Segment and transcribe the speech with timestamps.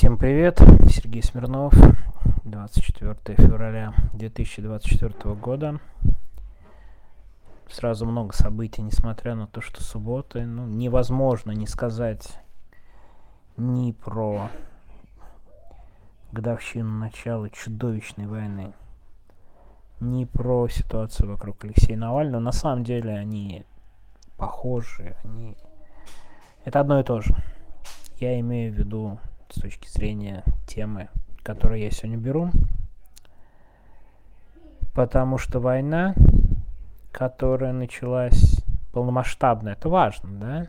[0.00, 0.58] Всем привет,
[0.88, 1.74] Сергей Смирнов,
[2.44, 5.78] 24 февраля 2024 года.
[7.68, 12.40] Сразу много событий, несмотря на то, что суббота, ну, невозможно не сказать
[13.58, 14.48] ни про
[16.32, 18.72] годовщину начала чудовищной войны,
[20.00, 22.40] ни про ситуацию вокруг Алексея Навального.
[22.40, 23.66] На самом деле они
[24.38, 25.58] похожи, они...
[26.64, 27.36] Это одно и то же.
[28.18, 29.18] Я имею в виду
[29.52, 31.08] с точки зрения темы,
[31.42, 32.50] которую я сегодня беру.
[34.94, 36.14] Потому что война,
[37.12, 40.66] которая началась полномасштабная, это важно, да?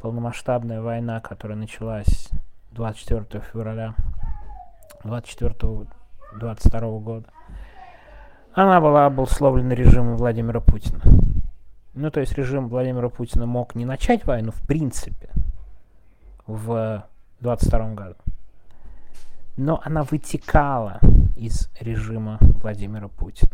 [0.00, 2.28] Полномасштабная война, которая началась
[2.72, 3.94] 24 февраля
[5.02, 7.26] 24-22 года,
[8.52, 11.00] она была обусловлена режимом Владимира Путина.
[11.94, 15.30] Ну, то есть режим Владимира Путина мог не начать войну в принципе
[16.46, 17.04] в
[17.44, 18.16] 22 году.
[19.56, 20.98] Но она вытекала
[21.36, 23.52] из режима Владимира Путина.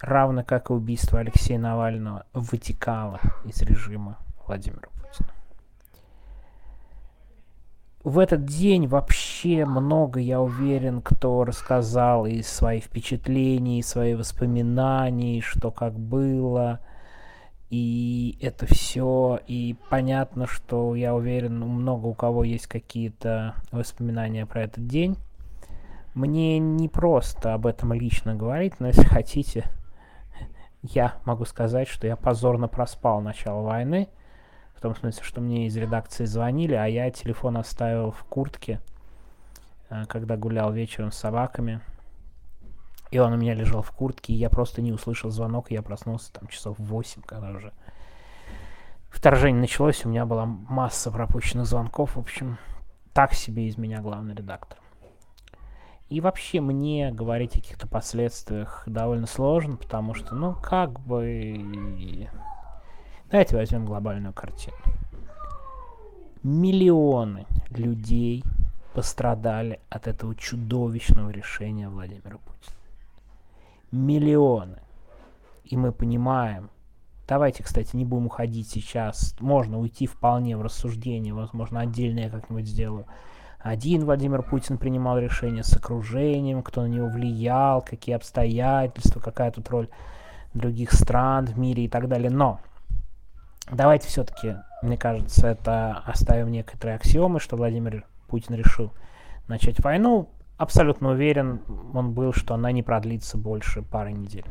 [0.00, 5.28] Равно как и убийство Алексея Навального вытекало из режима Владимира Путина.
[8.02, 15.70] В этот день вообще много, я уверен, кто рассказал из своих впечатлений, свои воспоминаний, что
[15.70, 16.80] как было–
[17.70, 24.62] и это все, и понятно, что я уверен, много у кого есть какие-то воспоминания про
[24.62, 25.18] этот день.
[26.14, 29.64] Мне не просто об этом лично говорить, но если хотите,
[30.82, 34.08] я могу сказать, что я позорно проспал начало войны,
[34.74, 38.80] в том смысле, что мне из редакции звонили, а я телефон оставил в куртке,
[39.90, 41.80] э, когда гулял вечером с собаками.
[43.10, 45.82] И он у меня лежал в куртке, и я просто не услышал звонок, и я
[45.82, 47.72] проснулся там часов в 8, когда уже
[49.08, 52.58] вторжение началось, у меня была масса пропущенных звонков, в общем,
[53.14, 54.78] так себе из меня главный редактор.
[56.10, 62.28] И вообще мне говорить о каких-то последствиях довольно сложно, потому что, ну, как бы...
[63.30, 64.76] Давайте возьмем глобальную картину.
[66.42, 68.42] Миллионы людей
[68.94, 72.77] пострадали от этого чудовищного решения Владимира Путина
[73.90, 74.80] миллионы.
[75.64, 76.70] И мы понимаем,
[77.26, 82.66] давайте, кстати, не будем уходить сейчас, можно уйти вполне в рассуждение, возможно, отдельно я как-нибудь
[82.66, 83.06] сделаю.
[83.58, 89.68] Один Владимир Путин принимал решение с окружением, кто на него влиял, какие обстоятельства, какая тут
[89.68, 89.88] роль
[90.54, 92.30] других стран в мире и так далее.
[92.30, 92.60] Но
[93.70, 98.92] давайте все-таки, мне кажется, это оставим некоторые аксиомы, что Владимир Путин решил
[99.48, 101.62] начать войну абсолютно уверен
[101.94, 104.44] он был, что она не продлится больше пары недель.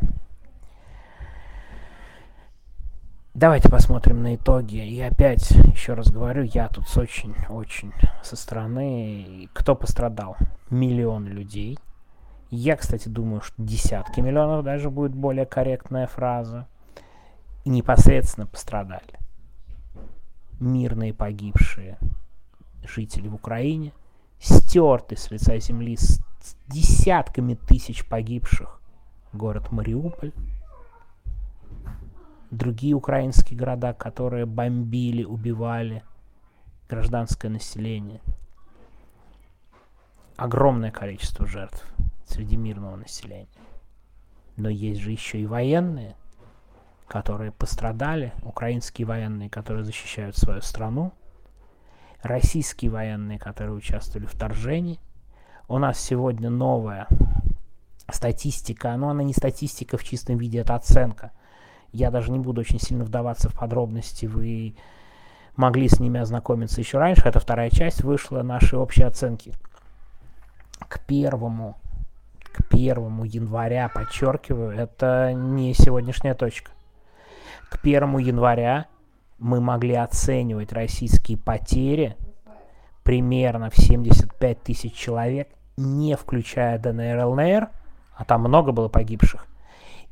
[3.35, 4.77] Давайте посмотрим на итоги.
[4.77, 9.47] И опять, еще раз говорю, я тут очень-очень со стороны.
[9.53, 10.37] Кто пострадал?
[10.71, 11.77] Миллион людей.
[12.49, 16.67] Я, кстати, думаю, что десятки миллионов даже будет более корректная фраза.
[17.63, 19.19] И непосредственно пострадали.
[20.59, 21.99] Мирные погибшие
[22.83, 23.91] жители в Украине–
[24.39, 26.19] стертый с лица земли с
[26.67, 28.81] десятками тысяч погибших
[29.33, 30.33] город Мариуполь,
[32.51, 36.03] другие украинские города, которые бомбили, убивали
[36.89, 38.21] гражданское население.
[40.35, 41.85] Огромное количество жертв
[42.25, 43.47] среди мирного населения.
[44.55, 46.15] Но есть же еще и военные,
[47.07, 51.13] которые пострадали, украинские военные, которые защищают свою страну,
[52.21, 54.99] российские военные, которые участвовали в вторжении.
[55.67, 57.07] У нас сегодня новая
[58.09, 61.31] статистика, но она не статистика в чистом виде, это оценка.
[61.91, 64.75] Я даже не буду очень сильно вдаваться в подробности, вы
[65.55, 69.53] могли с ними ознакомиться еще раньше, это вторая часть вышла нашей общей оценки.
[70.87, 71.77] К первому,
[72.53, 76.71] к первому января, подчеркиваю, это не сегодняшняя точка.
[77.69, 78.85] К первому января
[79.39, 82.17] мы могли оценивать российские потери
[83.03, 87.69] примерно в 75 тысяч человек, не включая ДНР, ЛНР,
[88.15, 89.45] а там много было погибших,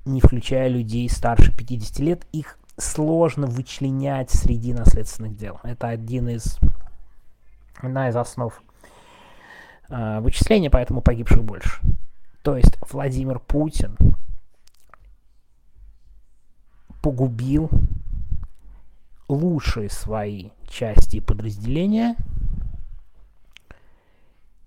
[0.06, 5.60] не включая людей старше 50 лет, их сложно вычленять среди наследственных дел.
[5.64, 6.60] Это один из,
[7.78, 8.62] одна из основ
[9.90, 11.82] э, вычисления, поэтому погибших больше.
[12.44, 13.98] То есть Владимир Путин
[17.02, 17.70] погубил
[19.28, 22.16] лучшие свои части и подразделения,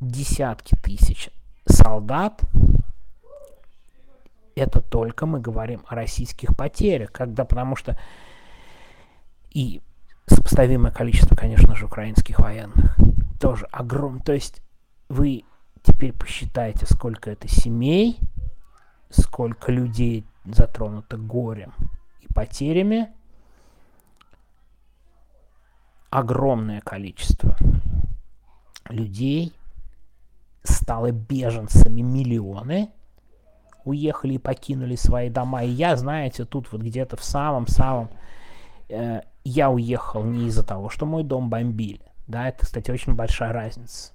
[0.01, 1.31] десятки тысяч
[1.67, 2.41] солдат,
[4.55, 7.99] это только мы говорим о российских потерях, когда, потому что
[9.51, 9.81] и
[10.27, 12.97] сопоставимое количество, конечно же, украинских военных.
[13.41, 14.21] тоже огромный.
[14.23, 14.63] То есть
[15.09, 15.45] вы
[15.83, 18.19] теперь посчитайте, сколько это семей,
[19.11, 21.73] сколько людей затронуто горем
[22.21, 23.09] и потерями.
[26.11, 27.57] Огромное количество
[28.89, 29.53] людей
[30.63, 32.91] стало беженцами миллионы,
[33.85, 35.65] уехали и покинули свои дома.
[35.65, 38.09] И я, знаете, тут вот где-то в самом-самом...
[38.89, 42.01] Э, я уехал не из-за того, что мой дом бомбили.
[42.27, 44.13] Да, это, кстати, очень большая разница.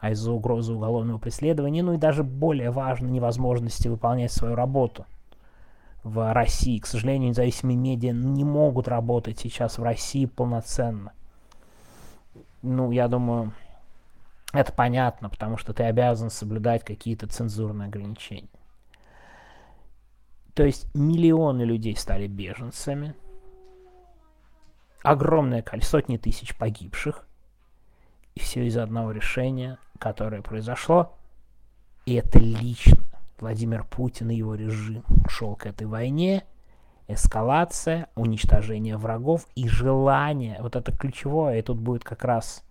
[0.00, 5.06] А из-за угрозы уголовного преследования, ну и даже более важно, невозможности выполнять свою работу
[6.04, 6.78] в России.
[6.78, 11.12] К сожалению, независимые медиа не могут работать сейчас в России полноценно.
[12.62, 13.52] Ну, я думаю,
[14.52, 18.48] это понятно, потому что ты обязан соблюдать какие-то цензурные ограничения.
[20.54, 23.14] То есть миллионы людей стали беженцами,
[25.02, 27.26] огромное количество, сотни тысяч погибших,
[28.34, 31.16] и все из-за одного решения, которое произошло,
[32.06, 36.44] и это лично Владимир Путин и его режим шел к этой войне,
[37.08, 42.62] эскалация, уничтожение врагов и желание, вот это ключевое, и тут будет как раз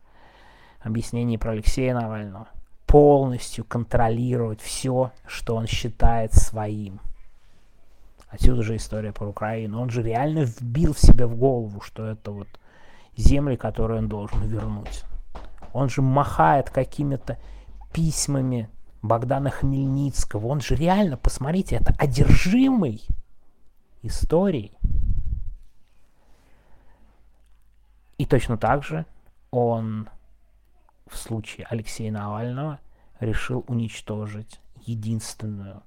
[0.81, 2.47] объяснении про Алексея Навального,
[2.85, 6.99] полностью контролировать все, что он считает своим.
[8.29, 9.79] Отсюда же история про Украину.
[9.79, 12.47] Он же реально вбил в себя в голову, что это вот
[13.15, 15.03] земли, которые он должен вернуть.
[15.71, 17.37] Он же махает какими-то
[17.93, 18.69] письмами
[19.03, 20.47] Богдана Хмельницкого.
[20.47, 23.03] Он же реально, посмотрите, это одержимый
[24.01, 24.71] историей.
[28.17, 29.05] И точно так же
[29.51, 30.09] он
[31.05, 32.79] в случае Алексея Навального
[33.19, 35.83] решил уничтожить единственную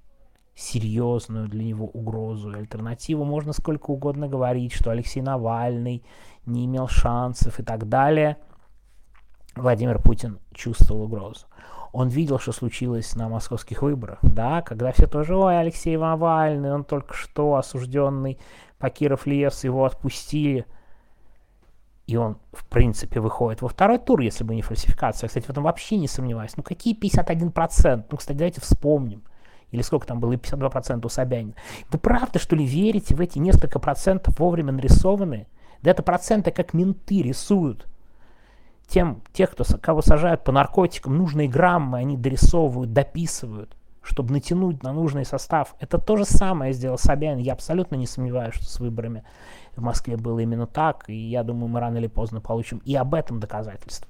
[0.55, 3.25] серьезную для него угрозу и альтернативу.
[3.25, 6.03] Можно сколько угодно говорить, что Алексей Навальный
[6.45, 8.37] не имел шансов и так далее.
[9.57, 11.47] Владимир Путин чувствовал угрозу.
[11.93, 16.85] Он видел, что случилось на московских выборах, да, когда все тоже, ой, Алексей Навальный, он
[16.85, 18.39] только что осужденный
[18.79, 20.67] по Киров лес, его отпустили
[22.07, 25.27] и он, в принципе, выходит во второй тур, если бы не фальсификация.
[25.27, 26.57] Я, кстати, в этом вообще не сомневаюсь.
[26.57, 28.05] Ну, какие 51%?
[28.11, 29.25] Ну, кстати, давайте вспомним.
[29.73, 31.55] Или сколько там было, и 52% у Собянина.
[31.91, 35.49] Вы правда, что ли, верите в эти несколько процентов вовремя нарисованные?
[35.83, 37.87] Да это проценты, как менты рисуют.
[38.89, 44.93] Тем, тех, кто, кого сажают по наркотикам, нужные граммы они дорисовывают, дописывают, чтобы натянуть на
[44.93, 45.75] нужный состав.
[45.81, 47.39] Это то же самое сделал Собянин.
[47.39, 49.25] Я абсолютно не сомневаюсь, что с выборами
[49.75, 53.15] в Москве было именно так, и я думаю, мы рано или поздно получим и об
[53.15, 54.09] этом доказательства.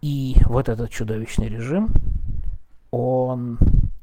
[0.00, 1.90] И вот этот чудовищный режим,
[2.90, 3.58] он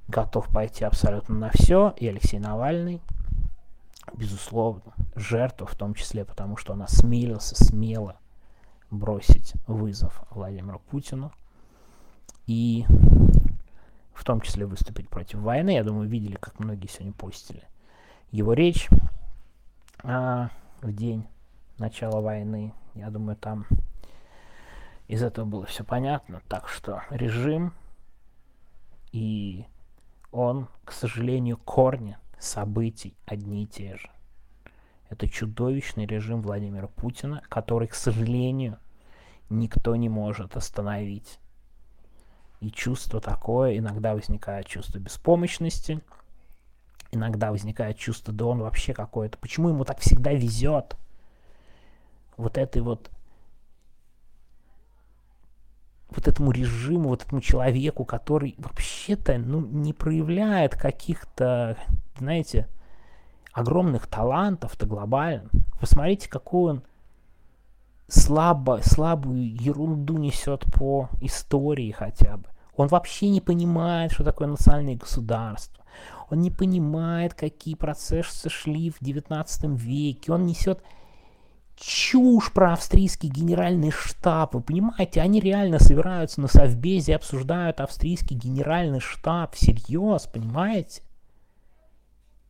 [0.08, 3.02] готов пойти абсолютно на все, и Алексей Навальный,
[4.14, 8.18] безусловно, жертва, в том числе потому, что он осмелился смело
[8.92, 11.32] бросить вызов Владимиру Путину
[12.46, 12.86] и
[14.14, 15.72] в том числе выступить против войны.
[15.72, 17.64] Я думаю, видели, как многие сегодня постили–
[18.32, 18.90] его речь
[20.04, 20.50] а,
[20.82, 21.28] в день
[21.78, 22.74] начала войны.
[22.94, 23.66] Я думаю, там
[25.08, 26.42] из этого было все понятно.
[26.48, 27.74] Так что режим
[29.14, 29.66] и
[30.32, 34.10] он, к сожалению, корни событий одни и те же.
[35.10, 38.78] Это чудовищный режим Владимира Путина, который, к сожалению,
[39.50, 41.40] никто не может остановить.
[42.60, 46.02] И чувство такое, иногда возникает чувство беспомощности–
[47.12, 50.96] иногда возникает чувство, да он вообще какой-то, почему ему так всегда везет?
[52.36, 53.10] Вот этой вот
[56.10, 61.78] вот этому режиму, вот этому человеку, который вообще-то ну, не проявляет каких-то,
[62.18, 62.70] знаете,
[63.54, 65.50] огромных талантов-то глобально.
[65.80, 66.84] Посмотрите, какую он
[68.08, 72.46] слабо, слабую ерунду несет по истории хотя бы.
[72.76, 75.84] Он вообще не понимает, что такое национальное государство.
[76.30, 80.32] Он не понимает, какие процессы шли в XIX веке.
[80.32, 80.84] Он несет
[81.76, 84.56] чушь про австрийский генеральный штаб.
[84.56, 89.56] Вы понимаете, они реально собираются на совбезе, обсуждают австрийский генеральный штаб.
[89.56, 91.02] Всерьез, понимаете?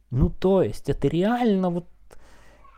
[0.10, 1.88] Ну, то есть, это реально вот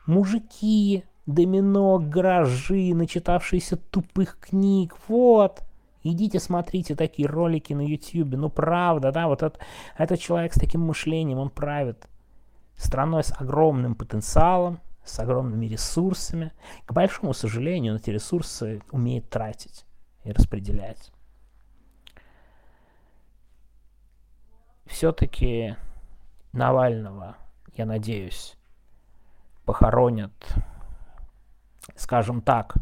[0.05, 4.95] мужики, домино, гаражи, начитавшиеся тупых книг.
[5.07, 5.61] Вот.
[6.03, 8.35] Идите смотрите такие ролики на YouTube.
[8.35, 9.59] Ну правда, да, вот этот,
[9.97, 12.07] этот человек с таким мышлением, он правит
[12.77, 16.53] страной с огромным потенциалом, с огромными ресурсами.
[16.85, 19.85] К большому сожалению, он эти ресурсы умеет тратить
[20.23, 21.11] и распределять.
[24.85, 25.75] Все-таки
[26.59, 27.37] Навального,
[27.75, 28.57] я надеюсь,
[29.63, 30.33] похоронят,
[31.95, 32.75] скажем так,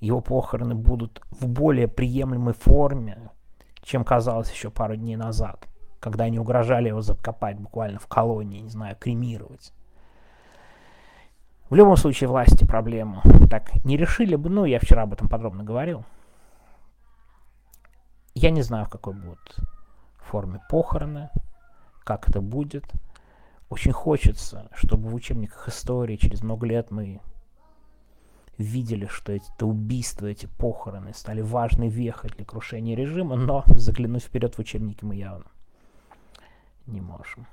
[0.00, 3.30] его похороны будут в более приемлемой форме,
[3.82, 5.68] чем казалось еще пару дней назад,
[6.00, 9.74] когда они угрожали его закопать буквально в колонии, не знаю, кремировать.
[11.68, 15.62] В любом случае власти проблему так не решили бы, ну, я вчера об этом подробно
[15.62, 16.06] говорил.
[18.34, 19.58] Я не знаю, в какой будут
[20.16, 21.28] форме похороны,
[22.08, 22.86] как это будет.
[23.68, 27.20] Очень хочется, чтобы в учебниках истории через много лет мы
[28.56, 34.22] видели, что эти это убийства, эти похороны стали важной вехой для крушения режима, но заглянуть
[34.22, 35.44] вперед в учебники мы явно
[36.86, 37.46] не можем.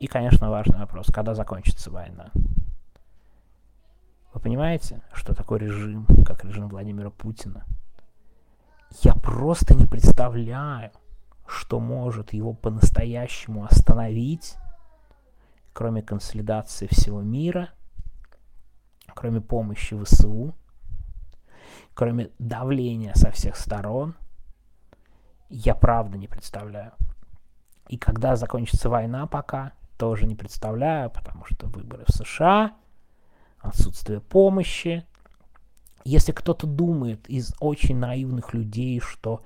[0.00, 2.32] И, конечно, важный вопрос, когда закончится война.
[4.34, 7.64] Вы понимаете, что такое режим, как режим Владимира Путина?
[9.02, 10.90] Я просто не представляю,
[11.48, 14.56] что может его по-настоящему остановить,
[15.72, 17.70] кроме консолидации всего мира–
[19.18, 20.54] кроме помощи ВСУ,
[21.94, 24.14] кроме давления со всех сторон,
[25.48, 26.92] я правда не представляю.
[27.88, 32.76] И когда закончится война пока, тоже не представляю, потому что выборы в США,
[33.58, 35.04] отсутствие помощи.
[36.04, 39.42] Если кто-то думает из очень наивных людей, что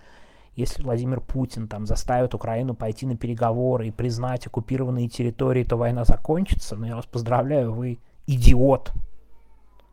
[0.54, 6.04] если Владимир Путин там заставит Украину пойти на переговоры и признать оккупированные территории, то война
[6.04, 8.92] закончится, но я вас поздравляю, вы идиот.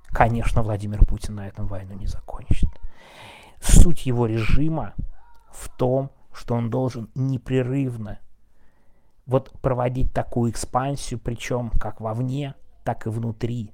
[0.08, 2.70] Конечно, Владимир Путин на этом войну не закончит.
[3.62, 4.94] Суть его режима
[5.52, 8.20] в том, что он должен непрерывно
[9.26, 13.72] вот проводить такую экспансию, причем как вовне, так и внутри.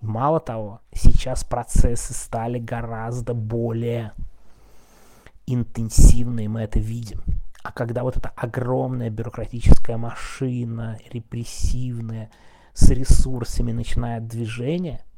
[0.00, 4.12] Мало того, сейчас процессы стали гораздо более
[5.46, 7.22] интенсивные, мы это видим.
[7.62, 12.30] А когда вот эта огромная бюрократическая машина, репрессивная,
[12.72, 15.04] с ресурсами начинает движение–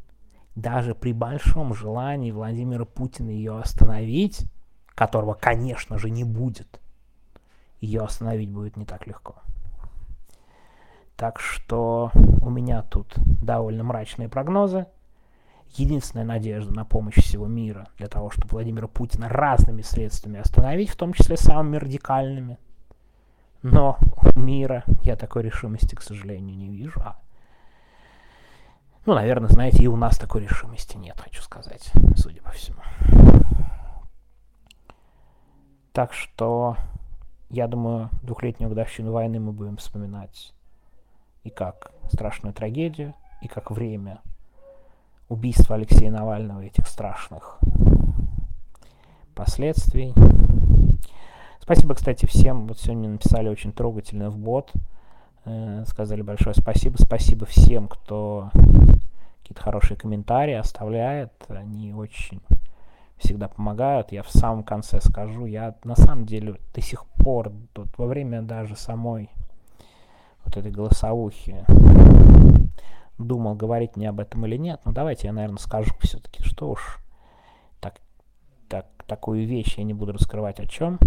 [0.54, 4.46] даже при большом желании Владимира Путина ее остановить,
[4.94, 6.80] которого, конечно же, не будет,
[7.80, 9.36] ее остановить будет не так легко.
[11.16, 14.86] Так что у меня тут довольно мрачные прогнозы.
[15.74, 20.96] Единственная надежда на помощь всего мира для того, чтобы Владимира Путина разными средствами остановить, в
[20.96, 22.58] том числе самыми радикальными.
[23.62, 23.98] Но
[24.36, 27.00] мира я такой решимости, к сожалению, не вижу.
[27.00, 27.18] А
[29.06, 32.80] ну, наверное, знаете, и у нас такой решимости нет, хочу сказать, судя по всему.
[35.92, 36.76] Так что,
[37.50, 40.54] я думаю, двухлетнюю годовщину войны мы будем вспоминать
[41.42, 44.22] и как страшную трагедию, и как время
[45.34, 47.58] убийства Алексея Навального этих страшных
[49.34, 50.14] последствий.
[51.60, 52.68] Спасибо, кстати, всем.
[52.68, 54.72] Вот сегодня написали очень трогательно в бот.
[55.44, 56.96] Э, сказали большое спасибо.
[56.98, 58.50] Спасибо всем, кто
[59.42, 61.32] какие-то хорошие комментарии оставляет.
[61.48, 62.40] Они очень
[63.16, 64.12] всегда помогают.
[64.12, 68.42] Я в самом конце скажу, я на самом деле до сих пор, вот, во время
[68.42, 69.30] даже самой
[70.44, 71.64] вот этой голосовухи
[73.18, 74.80] думал, говорить мне об этом или нет.
[74.84, 76.98] Но давайте я, наверное, скажу все-таки, что уж
[77.80, 78.00] так,
[78.68, 80.98] так, такую вещь я не буду раскрывать о чем.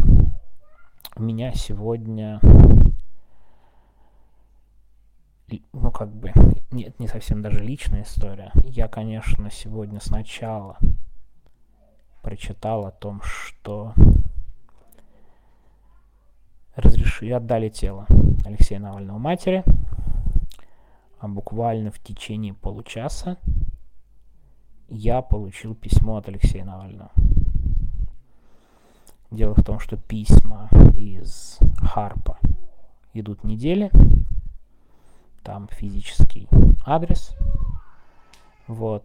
[1.15, 2.39] У меня сегодня
[5.71, 6.31] ну, как бы,
[6.71, 8.51] нет, не совсем даже личная история.
[8.65, 10.77] Я, конечно, сегодня сначала
[12.21, 13.93] прочитал о том, что
[16.75, 18.05] разрешили, отдали тело
[18.45, 19.63] Алексея Навального матери,
[21.19, 23.37] а буквально в течение получаса
[24.89, 27.11] я получил письмо от Алексея Навального.
[29.31, 32.39] Дело в том, что письма из Харпа
[33.13, 33.91] идут недели,
[35.43, 36.47] там физический
[36.85, 37.35] адрес.
[38.67, 39.03] Вот.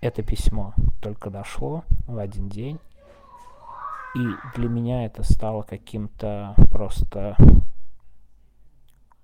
[0.00, 2.78] Это письмо только дошло в один день.
[4.14, 4.24] И
[4.56, 7.36] для меня это стало каким-то просто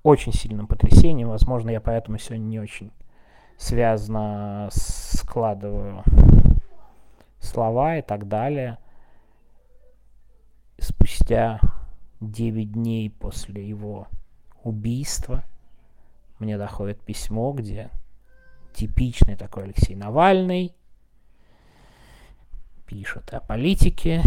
[0.02, 1.28] очень сильным потрясением.
[1.28, 2.90] Возможно, я поэтому сегодня не очень
[3.56, 6.02] связано складываю
[7.40, 8.78] слова и так далее.
[10.78, 11.60] Спустя
[12.20, 14.08] 9 дней после его
[14.62, 15.44] убийства–
[16.40, 17.90] мне доходит письмо, где
[18.72, 20.74] типичный такой Алексей Навальный
[22.86, 24.22] пишет о политике,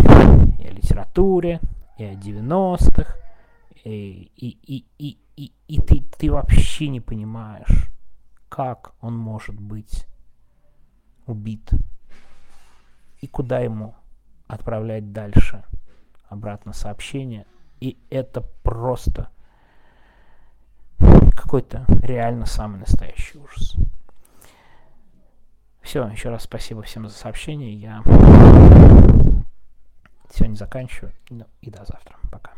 [0.59, 1.59] и о литературе,
[1.97, 3.32] и о 90-х, и,
[3.83, 7.89] и, и, и, и, и ты, ты вообще не понимаешь,
[8.49, 10.07] как он может быть
[11.25, 11.71] убит
[13.21, 13.95] и куда ему
[14.47, 15.63] отправлять дальше
[16.27, 17.45] обратно сообщение.
[17.79, 19.29] И это просто
[21.35, 23.75] какой-то реально самый настоящий ужас.
[25.81, 27.73] Все, еще раз спасибо всем за сообщение.
[27.73, 28.01] Я
[30.33, 31.13] сегодня заканчиваю.
[31.29, 32.17] Ну и до завтра.
[32.31, 32.51] Пока.